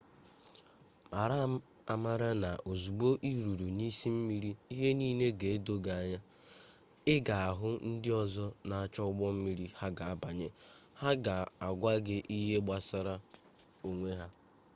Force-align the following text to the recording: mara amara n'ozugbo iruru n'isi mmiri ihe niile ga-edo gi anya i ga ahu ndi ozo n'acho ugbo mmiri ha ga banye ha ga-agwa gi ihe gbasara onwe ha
mara 1.11 1.37
amara 1.93 2.29
n'ozugbo 2.41 3.09
iruru 3.31 3.67
n'isi 3.77 4.07
mmiri 4.15 4.51
ihe 4.73 4.89
niile 4.97 5.27
ga-edo 5.39 5.75
gi 5.85 5.91
anya 5.99 6.19
i 7.13 7.15
ga 7.25 7.35
ahu 7.49 7.69
ndi 7.91 8.09
ozo 8.21 8.45
n'acho 8.67 9.01
ugbo 9.09 9.25
mmiri 9.35 9.65
ha 9.79 9.87
ga 9.97 10.07
banye 10.21 10.47
ha 11.01 11.09
ga-agwa 11.25 11.93
gi 12.05 12.17
ihe 12.37 12.57
gbasara 12.65 13.13
onwe 13.87 14.11
ha 14.19 14.27